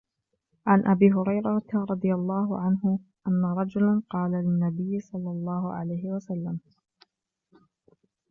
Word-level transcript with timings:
عنْ 0.69 0.85
أبي 0.87 1.11
هُريرةَ 1.11 1.61
رَضِي 1.89 2.13
اللهُ 2.13 2.59
عَنْهُ، 2.59 2.99
أنَّ 3.27 3.45
رَجُلاً 3.45 4.01
قالَ 4.09 4.31
للنَّبيِّ 4.31 4.99
صَلَّى 4.99 5.29
اللهُ 5.29 5.73
عَلَيْهِ 5.73 6.11
وَسَلَّمَ: 6.11 6.59